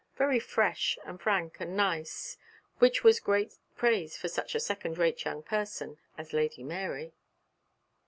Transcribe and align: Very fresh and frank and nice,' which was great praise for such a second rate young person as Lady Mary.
Very 0.17 0.39
fresh 0.39 0.97
and 1.05 1.21
frank 1.21 1.57
and 1.59 1.77
nice,' 1.77 2.35
which 2.79 3.03
was 3.03 3.19
great 3.19 3.59
praise 3.75 4.17
for 4.17 4.29
such 4.29 4.55
a 4.55 4.59
second 4.59 4.97
rate 4.97 5.25
young 5.25 5.43
person 5.43 5.99
as 6.17 6.33
Lady 6.33 6.63
Mary. 6.63 7.13